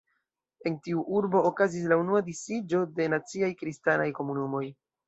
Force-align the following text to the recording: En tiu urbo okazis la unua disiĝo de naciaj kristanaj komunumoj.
En 0.69 0.77
tiu 0.87 1.03
urbo 1.19 1.43
okazis 1.51 1.85
la 1.93 2.01
unua 2.05 2.25
disiĝo 2.33 2.83
de 2.99 3.11
naciaj 3.17 3.55
kristanaj 3.63 4.15
komunumoj. 4.23 4.69